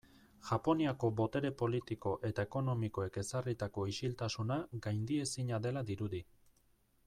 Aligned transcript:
Japoniako 0.51 1.09
botere 1.19 1.51
politiko 1.59 2.13
eta 2.31 2.45
ekonomikoek 2.49 3.19
ezarritako 3.23 3.87
isiltasuna 3.93 4.61
gaindiezina 4.87 5.61
dela 5.67 5.89
dirudi. 5.93 6.27